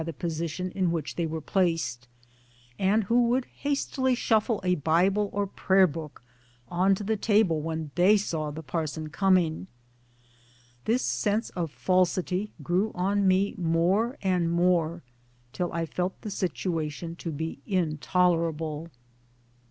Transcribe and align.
59 0.01 0.05
the 0.07 0.13
position 0.19 0.71
In 0.71 0.89
which 0.91 1.15
they 1.15 1.27
were 1.27 1.41
placed 1.41 2.07
and 2.79 3.03
who 3.03 3.27
would 3.27 3.45
hastily 3.57 4.15
shuffle 4.15 4.59
a 4.63 4.73
Bible 4.73 5.29
or 5.31 5.45
prayer 5.45 5.85
book 5.85 6.23
on 6.69 6.95
to 6.95 7.03
the 7.03 7.15
table, 7.15 7.61
when 7.61 7.91
they 7.93 8.17
saw 8.17 8.49
the 8.49 8.63
parson 8.63 9.09
coming. 9.11 9.67
This 10.85 11.03
sense 11.03 11.51
of 11.51 11.69
falsity 11.69 12.51
grew 12.63 12.91
on 12.95 13.27
me 13.27 13.53
more 13.59 14.17
and 14.23 14.49
more 14.51 15.03
till 15.53 15.71
I 15.71 15.85
felt 15.85 16.19
the 16.21 16.31
situation 16.31 17.15
to 17.17 17.31
be 17.31 17.59
intolerable. 17.67 18.89